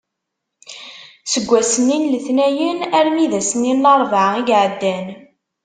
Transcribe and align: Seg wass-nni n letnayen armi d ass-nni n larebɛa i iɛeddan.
Seg 1.31 1.45
wass-nni 1.49 1.97
n 1.99 2.09
letnayen 2.13 2.79
armi 2.99 3.25
d 3.31 3.33
ass-nni 3.39 3.73
n 3.75 3.81
larebɛa 3.83 4.31
i 4.37 4.43
iɛeddan. 4.53 5.07